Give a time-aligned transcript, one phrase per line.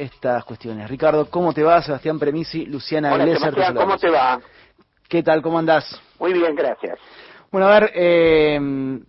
[0.00, 0.88] estas cuestiones.
[0.88, 1.82] Ricardo, ¿cómo te va?
[1.82, 4.40] Sebastián Premisi, Luciana Hola, Sebastián, ¿cómo te va?
[5.08, 5.42] ¿Qué tal?
[5.42, 6.00] ¿Cómo andás?
[6.18, 6.98] Muy bien, gracias.
[7.50, 9.00] Bueno, a ver, eh,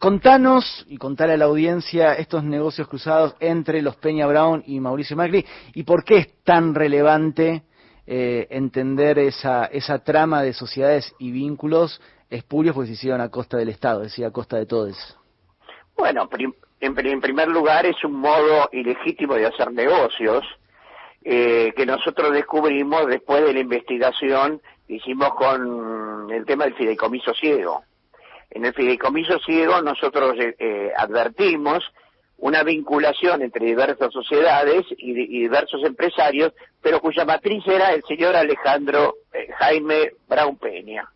[0.00, 5.14] contanos y contale a la audiencia estos negocios cruzados entre los Peña Brown y Mauricio
[5.14, 5.44] Macri
[5.74, 7.64] y por qué es tan relevante
[8.06, 12.00] eh, entender esa, esa trama de sociedades y vínculos
[12.30, 14.96] espurios porque se hicieron a costa del Estado, es decir, a costa de todos.
[15.96, 16.28] Bueno,
[16.80, 20.44] en, primer lugar es un modo ilegítimo de hacer negocios
[21.24, 27.32] eh, que nosotros descubrimos después de la investigación que hicimos con el tema del fideicomiso
[27.34, 27.84] ciego.
[28.50, 31.82] En el fideicomiso ciego nosotros eh, eh, advertimos
[32.42, 36.52] una vinculación entre diversas sociedades y, diversos empresarios,
[36.82, 41.08] pero cuya matriz era el señor Alejandro eh, Jaime Brown Peña.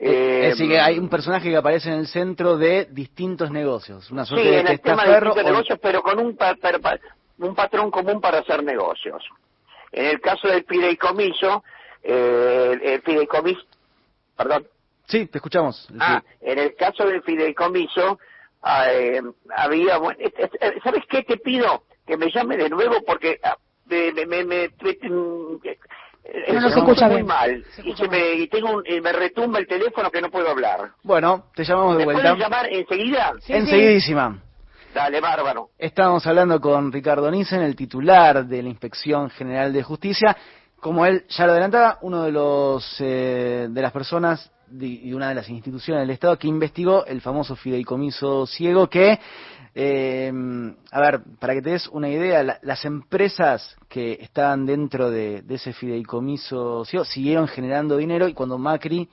[0.00, 4.24] Es decir, que hay un personaje que aparece en el centro de distintos negocios, una
[4.24, 6.38] suerte sí, de en el tema de distintos negocios, pero con un,
[7.38, 9.22] un patrón común para hacer negocios.
[9.92, 11.64] En el caso del fideicomiso,
[12.02, 13.62] el fideicomiso
[14.40, 14.66] Perdón.
[15.06, 15.86] Sí, te escuchamos.
[15.98, 18.18] Ah, en el caso del fideicomiso,
[18.90, 19.20] eh,
[19.54, 19.98] había...
[20.82, 21.82] ¿Sabes qué te pido?
[22.06, 24.59] Que me llame de nuevo porque ah, me, me, me,
[26.70, 30.20] se escucha muy mal y, se me, y tengo un, me retumba el teléfono que
[30.20, 30.92] no puedo hablar.
[31.02, 32.22] Bueno, te llamamos de ¿Me vuelta.
[32.22, 33.32] ¿Puedes llamar enseguida?
[33.48, 34.42] Enseguidísima.
[34.94, 35.70] Dale, bárbaro.
[35.78, 40.36] Estamos hablando con Ricardo Nissen, el titular de la Inspección General de Justicia,
[40.80, 45.34] como él ya lo adelantaba, uno de los eh, de las personas y una de
[45.34, 49.18] las instituciones del Estado que investigó el famoso fideicomiso ciego que,
[49.74, 50.32] eh,
[50.90, 55.72] a ver, para que te des una idea, las empresas que estaban dentro de, ese
[55.72, 59.08] fideicomiso siguieron generando dinero y cuando Macri,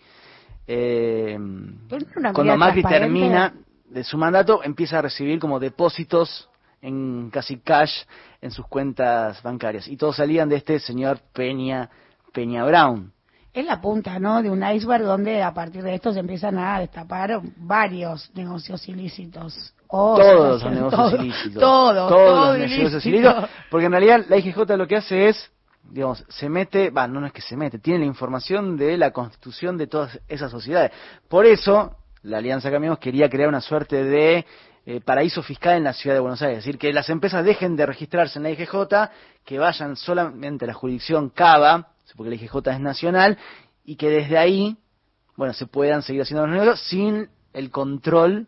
[0.65, 1.37] eh,
[2.33, 3.53] cuando Macri termina
[3.89, 6.49] de su mandato, empieza a recibir como depósitos
[6.81, 8.03] en casi cash
[8.41, 9.87] en sus cuentas bancarias.
[9.87, 11.89] Y todos salían de este señor Peña,
[12.33, 13.11] Peña Brown.
[13.53, 14.43] Es la punta, ¿no?
[14.43, 19.73] De un iceberg donde a partir de esto se empiezan a destapar varios negocios ilícitos.
[19.89, 21.61] Todos los negocios ilícitos.
[21.61, 23.49] Todos, todos los negocios ilícitos.
[23.69, 25.51] Porque en realidad la IGJ lo que hace es,
[25.83, 29.11] digamos, se mete, va, no, no es que se mete, tiene la información de la
[29.11, 30.91] constitución de todas esas sociedades.
[31.27, 34.45] Por eso, la Alianza Caminos quería crear una suerte de
[34.85, 36.59] eh, paraíso fiscal en la ciudad de Buenos Aires.
[36.59, 38.75] Es decir, que las empresas dejen de registrarse en la IGJ,
[39.43, 43.37] que vayan solamente a la jurisdicción CABA, porque la IGJ es nacional,
[43.83, 44.77] y que desde ahí,
[45.35, 48.47] bueno, se puedan seguir haciendo los negocios sin el control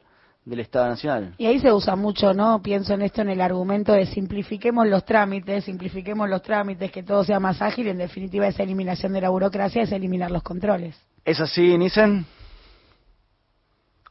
[0.49, 1.33] del Estado Nacional.
[1.37, 2.61] Y ahí se usa mucho, ¿no?
[2.61, 7.23] Pienso en esto en el argumento de simplifiquemos los trámites, simplifiquemos los trámites, que todo
[7.23, 10.99] sea más ágil, en definitiva esa eliminación de la burocracia es eliminar los controles.
[11.23, 12.25] ¿Es así, Nissen?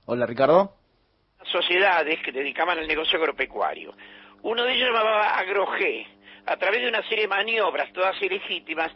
[0.07, 0.79] Hola, Ricardo
[1.51, 3.95] sociedades que dedicaban al negocio agropecuario.
[4.43, 5.79] Uno de ellos llamaba AgroG.
[6.49, 8.91] A través de una serie de maniobras, todas ilegítimas,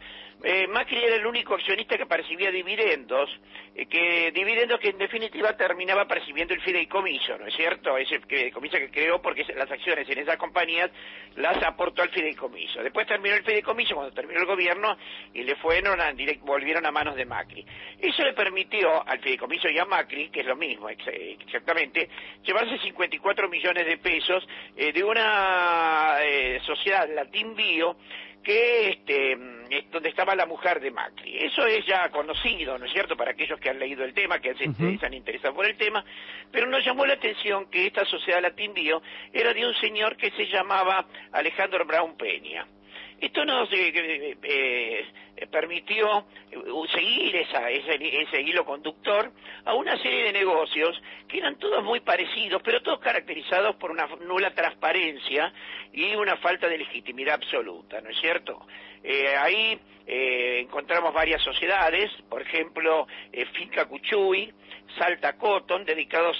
[0.45, 3.29] eh, Macri era el único accionista que percibía dividendos,
[3.75, 7.97] eh, que dividendos que en definitiva terminaba percibiendo el fideicomiso, ¿no es cierto?
[7.97, 10.91] Ese fideicomiso que creó porque las acciones en esas compañías
[11.37, 12.83] las aportó al fideicomiso.
[12.83, 14.97] Después terminó el fideicomiso cuando terminó el gobierno
[15.33, 17.65] y le fueron a, volvieron a manos de Macri.
[17.97, 22.09] Eso le permitió al fideicomiso y a Macri, que es lo mismo exactamente,
[22.43, 26.17] llevarse 54 millones de pesos eh, de una
[26.65, 27.42] sociedad, Latin
[28.43, 29.37] Que este,
[29.69, 31.37] es donde estaba la mujer de Macri.
[31.37, 34.53] Eso es ya conocido, ¿no es cierto?, para aquellos que han leído el tema, que
[34.55, 36.03] se, han interesado por el tema,
[36.51, 38.41] pero nos llamó la atención que esta sociedad
[38.73, 42.67] Bio era de un señor que se llamaba Alejandro Brown Peña.
[43.23, 46.25] Esto nos eh, eh, permitió
[46.93, 49.31] seguir esa, ese, hilo conductor
[49.63, 54.07] a una serie de negocios que eran todos muy parecidos, pero todos caracterizados por una
[54.27, 55.53] nula transparencia
[55.93, 58.67] y una falta de legitimidad absoluta, ¿no es cierto?
[59.03, 63.07] Eh, ahí encontramos varias sociedades, por ejemplo,
[63.53, 64.53] Finca Cuchuy,
[64.97, 66.37] Salta Cotton, dedicados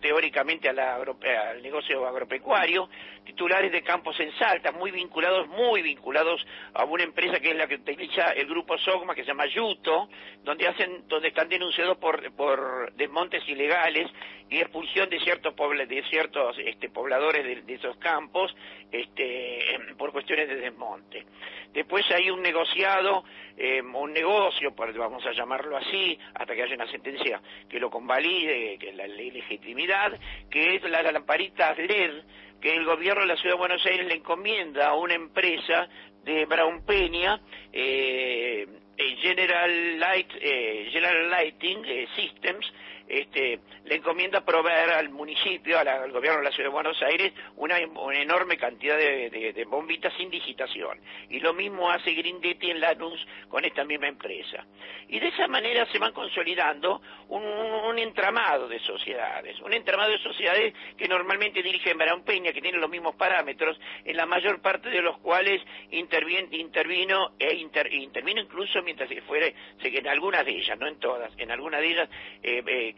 [0.00, 2.88] teóricamente al negocio agropecuario,
[3.24, 6.44] titulares de campos en Salta, muy vinculados, muy vinculados
[6.74, 10.08] a una empresa que es la que utiliza el grupo Sogma, que se llama Yuto,
[10.42, 14.10] donde hacen, donde están denunciados por, por desmontes ilegales
[14.50, 15.54] y expulsión de ciertos
[15.88, 18.54] de ciertos este, pobladores de, esos campos
[18.92, 19.58] este,
[19.98, 21.26] por cuestiones de desmonte.
[21.72, 23.24] Después hay un negociado,
[23.56, 28.78] eh, un negocio, vamos a llamarlo así, hasta que haya una sentencia que lo convalide,
[28.78, 30.18] que la legitimidad,
[30.50, 32.22] que es las lamparitas LED
[32.60, 35.88] que el gobierno de la Ciudad de Buenos Aires le encomienda a una empresa
[36.24, 37.38] de Brown Peña,
[37.72, 38.66] eh,
[38.96, 40.32] eh, General, Light,
[40.90, 41.84] General Lighting
[42.16, 42.66] Systems,
[43.08, 47.78] este, le encomienda proveer al municipio, al gobierno de la Ciudad de Buenos Aires, una,
[47.78, 51.00] enorme cantidad de, bombitas sin digitación.
[51.28, 54.64] Y lo mismo hace Grindetti en Lanús con esta misma empresa.
[55.08, 60.74] Y de esa manera se van consolidando un, entramado de sociedades, un entramado de sociedades
[60.96, 65.00] que normalmente dirigen Barón Peña, que tiene los mismos parámetros, en la mayor parte de
[65.00, 70.98] los cuales intervino e intervino incluso mientras se fuere, en algunas de ellas, no en
[70.98, 72.08] todas, en algunas de ellas,
[72.42, 72.94] eh, eh,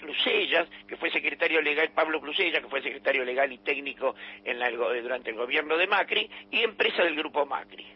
[0.87, 4.15] que fue secretario legal, Pablo Clusellas, que fue secretario legal y técnico
[4.45, 7.87] en la, durante el gobierno de Macri, y empresa del grupo Macri.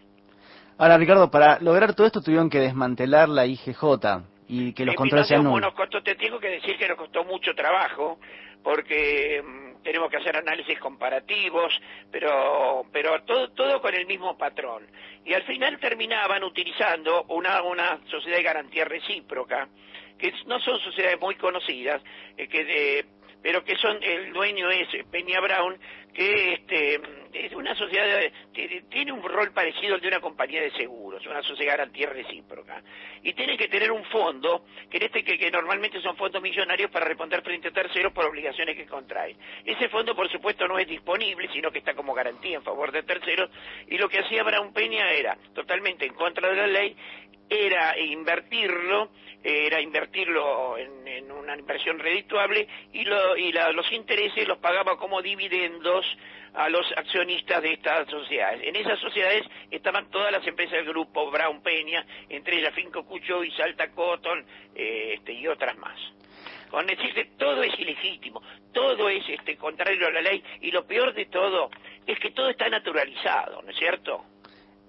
[0.78, 3.82] Ahora, Ricardo, para lograr todo esto tuvieron que desmantelar la IGJ
[4.52, 7.54] y que los controles sean nos costó, te tengo que decir que nos costó mucho
[7.54, 8.18] trabajo,
[8.62, 11.72] porque mm, tenemos que hacer análisis comparativos,
[12.10, 14.86] pero, pero todo, todo con el mismo patrón.
[15.24, 19.68] Y al final terminaban utilizando una, una sociedad de garantía recíproca,
[20.18, 22.02] que no son sociedades muy conocidas,
[22.36, 23.06] eh, que
[23.42, 25.78] pero que son el dueño es Peña Brown,
[26.14, 27.00] que este,
[27.32, 28.20] es una sociedad,
[28.90, 32.82] tiene un rol parecido al de una compañía de seguros, una sociedad de garantía recíproca,
[33.22, 37.06] y tiene que tener un fondo, que en este que, normalmente son fondos millonarios para
[37.06, 39.36] responder frente a terceros por obligaciones que contraen.
[39.64, 43.02] Ese fondo, por supuesto, no es disponible, sino que está como garantía en favor de
[43.02, 43.50] terceros,
[43.88, 46.96] y lo que hacía Brown Peña era totalmente en contra de la ley,
[47.48, 49.10] era invertirlo
[49.44, 56.06] era invertirlo en, una inversión redituable y, los intereses los pagaba como dividendos
[56.54, 58.62] a los accionistas de estas sociedades.
[58.64, 63.42] En esas sociedades estaban todas las empresas del grupo Brown Peña, entre ellas Finco Cucho
[63.42, 64.44] y Salta Cotton
[64.74, 65.98] eh, este, y otras más.
[66.70, 68.42] Con decirte, todo es ilegítimo,
[68.72, 71.70] todo es este, contrario a la ley y lo peor de todo
[72.06, 74.24] es que todo está naturalizado, ¿no es cierto?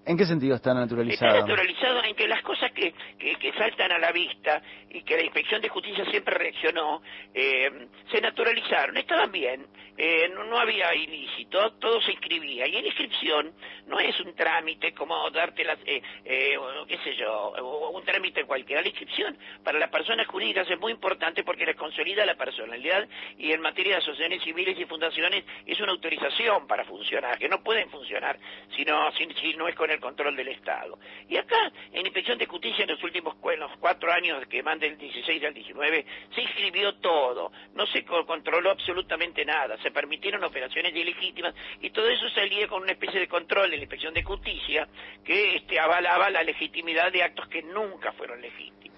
[0.05, 1.31] ¿En qué sentido está naturalizado?
[1.31, 5.23] Está naturalizado en que las cosas que, que, saltan a la vista y que la
[5.23, 7.01] Inspección de Justicia siempre reaccionó,
[7.33, 9.65] eh, se naturalizaron, estaban bien,
[9.95, 12.67] eh, no, había ilícito, todo se inscribía.
[12.67, 13.53] Y en inscripción
[13.87, 16.57] no es un trámite como darte las, eh, eh
[16.87, 17.53] qué sé yo,
[17.93, 18.81] un trámite cualquiera.
[18.81, 23.07] La inscripción para las personas jurídicas es muy importante porque les consolida la personalidad
[23.37, 27.63] y en materia de asociaciones civiles y fundaciones es una autorización para funcionar, que no
[27.63, 28.37] pueden funcionar
[28.75, 30.99] si no, si, si no es con el control del Estado.
[31.29, 33.35] Y acá, en Inspección de Justicia, en los últimos
[33.79, 39.45] cuatro años que van del 16 al 19, se inscribió todo, no se controló absolutamente
[39.45, 43.77] nada, se permitieron operaciones ilegítimas y todo eso salía con una especie de control de
[43.77, 44.87] la Inspección de Justicia
[45.23, 48.92] que este, avalaba la legitimidad de actos que nunca fueron legítimos.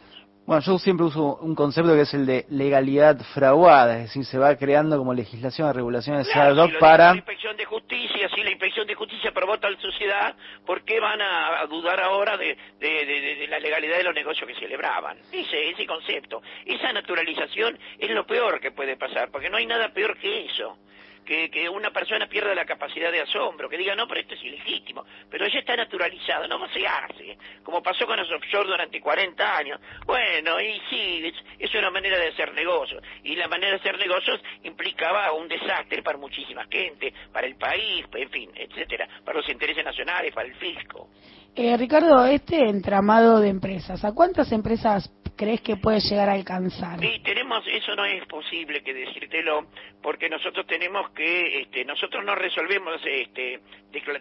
[0.45, 4.37] Bueno, yo siempre uso un concepto que es el de legalidad fraguada, es decir, se
[4.37, 7.09] va creando como legislación, regulaciones claro, para...
[7.09, 11.19] La Inspección de Justicia, si la Inspección de Justicia aprobó tal sociedad, ¿por qué van
[11.19, 12.55] a, dudar ahora de,
[13.49, 15.17] la legalidad de los negocios que celebraban?
[15.31, 19.93] Ese, ese concepto, esa naturalización es lo peor que puede pasar, porque no hay nada
[19.93, 20.77] peor que eso
[21.25, 24.43] que, que, una persona pierda la capacidad de asombro, que diga, no, pero esto es
[24.43, 29.57] ilegítimo, pero ya está naturalizado, no se hace, como pasó con los offshore durante 40
[29.57, 29.79] años.
[30.05, 34.39] Bueno, y sí, es, una manera de hacer negocios, y la manera de hacer negocios
[34.63, 39.83] implicaba un desastre para muchísima gente, para el país, en fin, etcétera, para los intereses
[39.83, 41.09] nacionales, para el fisco.
[41.55, 46.99] Eh, Ricardo, este entramado de empresas, ¿a cuántas empresas crees que puede llegar a alcanzar?
[46.99, 49.67] Sí, tenemos, eso no es posible que decírtelo,
[50.01, 53.59] porque nosotros tenemos que, este, nosotros no resolvemos este,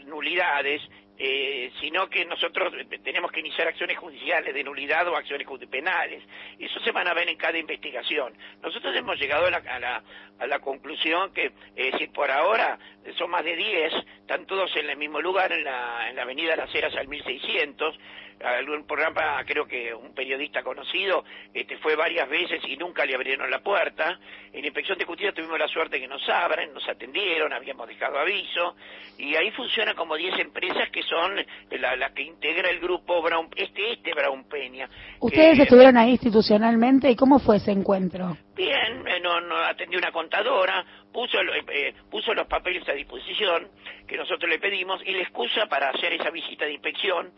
[0.06, 0.82] nulidades,
[1.16, 2.72] eh, sino que nosotros
[3.04, 6.24] tenemos que iniciar acciones judiciales de nulidad o acciones penales.
[6.58, 8.34] Eso se van a ver en cada investigación.
[8.60, 10.02] Nosotros hemos llegado a la,
[10.38, 12.78] a la, conclusión que, eh, si por ahora
[13.16, 16.56] son más de 10, están todos en el mismo lugar, en la, en la avenida
[16.56, 17.96] Las Heras al 1600,
[18.42, 23.50] algún programa, creo que un periodista conocido, este, fue varias veces y nunca le abrieron
[23.50, 24.18] la puerta.
[24.52, 28.76] En inspección de justicia tuvimos la suerte que nos abran, nos atendieron, habíamos dejado aviso,
[29.18, 31.36] y ahí funciona como 10 empresas que son
[31.70, 34.88] las la que integra el grupo Brown, este, este Brown Peña.
[35.20, 38.36] ¿Ustedes estuvieron ahí institucionalmente y cómo fue ese encuentro?
[38.54, 43.68] Bien, eh, no, no, atendió una contadora, puso, eh, puso los papeles a disposición
[44.06, 47.32] que nosotros le pedimos y la excusa para hacer esa visita de inspección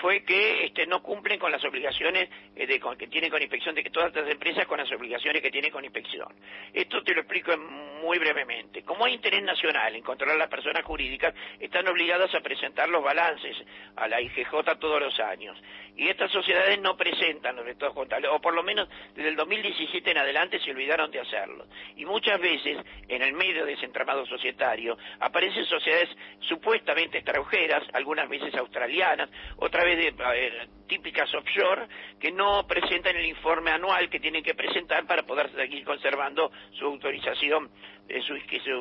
[0.00, 3.90] fue que este, no cumplen con las obligaciones eh, que tienen con inspección, de que
[3.90, 6.28] todas las empresas con las obligaciones que tienen con inspección.
[6.72, 7.56] Esto te lo explico
[8.02, 8.82] muy brevemente.
[8.82, 13.02] Como hay interés nacional en controlar a las personas jurídicas, están obligadas a presentar los
[13.02, 13.56] balances
[13.96, 15.60] a la IGJ todos los años.
[15.96, 20.10] Y estas sociedades no presentan los estados contables, o por lo menos desde el 2017
[20.10, 21.66] en adelante se olvidaron de hacerlo.
[21.96, 26.08] Y muchas veces, en el medio de ese entramado societario, aparecen sociedades
[26.40, 31.86] supuestamente extranjeras, algunas veces australianas, otra vez de, típicas offshore,
[32.18, 36.86] que no presentan el informe anual que tienen que presentar para poder seguir conservando su
[36.86, 37.70] autorización,
[38.06, 38.34] de su,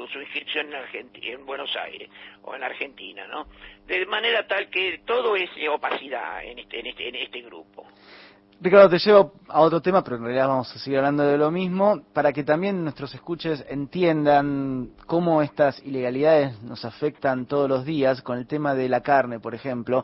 [0.07, 2.09] su, inscripción en, en Buenos Aires
[2.43, 3.47] o en Argentina, ¿no?
[3.85, 7.86] De manera tal que todo es opacidad en este, en este, en este grupo.
[8.59, 11.51] Ricardo, te llevo a otro tema, pero en realidad vamos a seguir hablando de lo
[11.51, 18.23] mismo, para que también nuestros escuches entiendan cómo estas ilegalidades nos afectan todos los días,
[18.23, 20.03] con el tema de la carne, por ejemplo.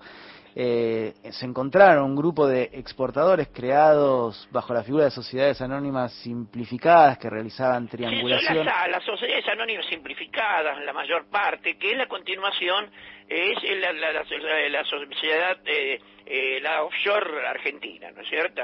[0.56, 7.18] Eh, se encontraron un grupo de exportadores creados bajo la figura de sociedades anónimas simplificadas
[7.18, 8.60] que realizaban triangulación.
[8.60, 12.86] Sí, las, sociedades anónimas simplificadas, la mayor parte, que es la continuación,
[13.28, 15.58] es la, la sociedad...
[15.66, 18.62] Eh, eh, la offshore argentina, ¿no es cierto?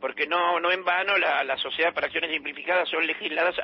[0.00, 3.54] Porque no, no en vano la, la Sociedad para Acciones Simplificadas son legisladas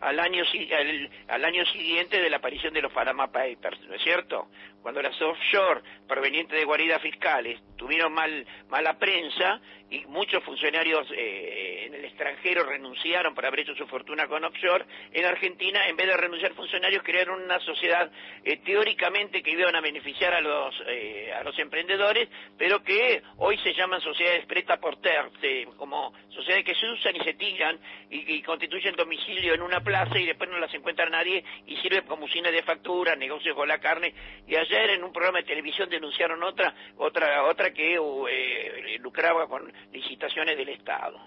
[0.00, 0.42] al, año,
[0.76, 4.48] al, al, año siguiente de la aparición de los Panama Papers, ¿no es cierto?
[4.82, 11.84] Cuando las offshore provenientes de guaridas fiscales tuvieron mal, mala prensa y muchos funcionarios eh,
[11.86, 16.06] en el extranjero renunciaron por haber hecho su fortuna con offshore, en Argentina, en vez
[16.08, 18.10] de renunciar funcionarios, crearon una sociedad
[18.44, 20.74] eh, teóricamente que iban a beneficiar a los,
[21.38, 26.74] a los emprendedores, pero que hoy se llaman sociedades preta por terce, como sociedades que
[26.74, 27.78] se usan y se tiran
[28.10, 32.24] y, constituyen domicilio en una plaza y después no las encuentra nadie y sirven como
[32.24, 34.14] usina de factura, negocios con la carne.
[34.46, 39.72] Y ayer en un programa de televisión denunciaron otra, otra, otra que eh, lucraba con
[39.92, 41.18] licitaciones del Estado.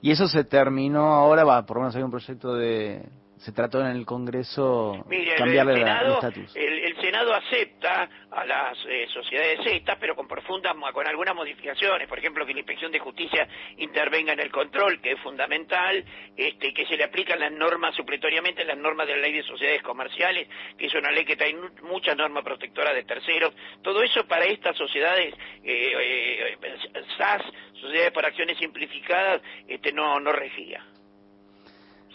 [0.00, 3.02] Y eso se terminó ahora, va, por lo menos hay un proyecto de,
[3.38, 5.04] se trató en el Congreso
[5.36, 6.56] cambiarle el, estatus.
[6.56, 12.18] El, Senado acepta a las eh, sociedades estas, pero con profundas, con algunas modificaciones, por
[12.18, 16.04] ejemplo, que la Inspección de Justicia intervenga en el control, que es fundamental,
[16.36, 19.82] este, que se le aplican las normas supletoriamente, las normas de la Ley de Sociedades
[19.82, 23.54] Comerciales, que es una ley que trae muchas normas protectoras de terceros.
[23.82, 27.42] Todo eso para estas sociedades eh, eh, SAS,
[27.80, 30.84] sociedades por acciones simplificadas, este, no, no regía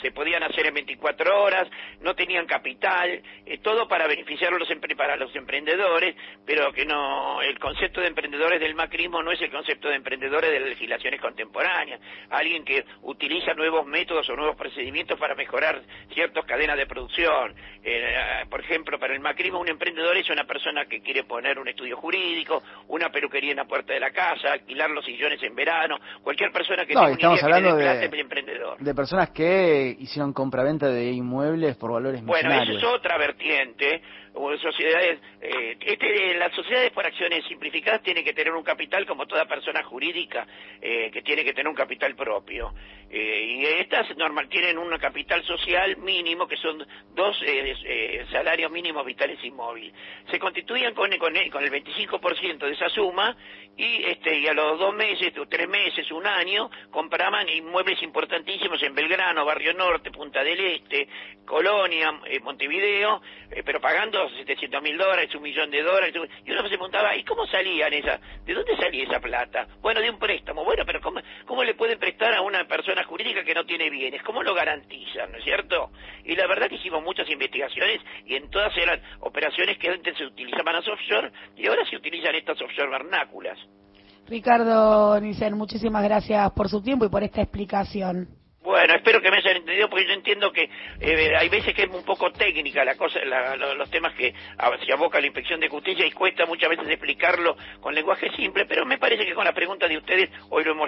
[0.04, 1.68] se podían hacer en 24 horas,
[2.02, 4.68] no tenían capital, eh, todo para beneficiar a los,
[4.98, 9.50] para los emprendedores, pero que no, el concepto de emprendedores del macrismo no es el
[9.50, 15.18] concepto de emprendedores de las legislaciones contemporáneas, alguien que utiliza nuevos métodos o nuevos procedimientos
[15.18, 15.82] para mejorar
[16.14, 17.56] ciertas cadenas de producción.
[17.82, 21.70] Eh, por ejemplo, para el macrismo un emprendedor es una persona que quiere poner un
[21.70, 25.98] estudio jurídico, una peluquería en la puerta de la casa, alquilar los sillones en verano,
[26.22, 28.78] cualquier persona que tenga una idea hablando de, de emprendedor.
[28.80, 34.02] De personas que hicieron compraventa de inmuebles por valores Bueno, eso es otra vertiente.
[34.34, 39.46] Sociedades, eh, este, las sociedades por acciones simplificadas tienen que tener un capital como toda
[39.46, 40.48] persona jurídica
[40.82, 42.74] eh, que tiene que tener un capital propio.
[43.12, 46.84] Eh, y estas normal tienen un capital social mínimo que son
[47.14, 47.38] dos
[48.32, 49.94] salarios mínimos vitales y móviles
[50.32, 53.36] se constituyen con, con, con el 25% de esa suma
[53.78, 58.96] y este y a los dos meses tres meses un año compraban inmuebles importantísimos en
[58.96, 61.08] Belgrano Barrio Norte Punta del Este
[61.46, 62.12] Colonia
[62.42, 63.22] Montevideo
[63.62, 66.14] pero pagando 700 mil dólares, un millón de dólares,
[66.46, 68.20] y uno se preguntaba, ¿y cómo salían esas?
[68.46, 69.68] ¿De dónde salía esa plata?
[69.82, 70.64] Bueno, de un préstamo.
[70.64, 74.24] Bueno, pero ¿cómo, cómo le pueden prestar a una persona jurídica que no tiene bienes?
[74.24, 75.92] ¿Cómo lo garantizan, no es cierto?
[76.24, 80.26] Y la verdad que hicimos muchas investigaciones y en todas eran operaciones que antes se
[80.26, 83.60] utilizaban las offshore y ahora se utilizan estas offshore vernáculas.
[84.28, 88.43] Ricardo Nicer, muchísimas gracias por su tiempo y por esta explicación.
[88.64, 90.70] Bueno, espero que me hayan entendido porque yo entiendo que
[91.02, 93.20] eh, hay veces que es un poco técnica la cosa,
[93.76, 94.34] los temas que
[94.86, 98.86] se aboca la inspección de justicia y cuesta muchas veces explicarlo con lenguaje simple, pero
[98.86, 100.82] me parece que con la pregunta de ustedes hoy lo hemos